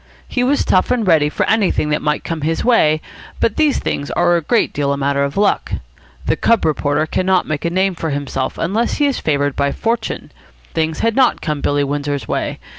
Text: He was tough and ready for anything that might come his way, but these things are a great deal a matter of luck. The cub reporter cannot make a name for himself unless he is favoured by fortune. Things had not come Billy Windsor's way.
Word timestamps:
He 0.27 0.43
was 0.43 0.65
tough 0.65 0.89
and 0.89 1.05
ready 1.05 1.29
for 1.29 1.45
anything 1.47 1.89
that 1.89 2.01
might 2.01 2.23
come 2.23 2.41
his 2.41 2.65
way, 2.65 3.01
but 3.39 3.55
these 3.55 3.77
things 3.77 4.09
are 4.09 4.35
a 4.35 4.41
great 4.41 4.73
deal 4.73 4.91
a 4.91 4.97
matter 4.97 5.23
of 5.23 5.37
luck. 5.37 5.73
The 6.25 6.35
cub 6.35 6.65
reporter 6.65 7.05
cannot 7.05 7.45
make 7.45 7.65
a 7.65 7.69
name 7.69 7.93
for 7.93 8.09
himself 8.09 8.57
unless 8.57 8.95
he 8.95 9.05
is 9.05 9.19
favoured 9.19 9.55
by 9.55 9.71
fortune. 9.71 10.31
Things 10.73 11.01
had 11.01 11.15
not 11.15 11.39
come 11.39 11.61
Billy 11.61 11.83
Windsor's 11.83 12.27
way. 12.27 12.57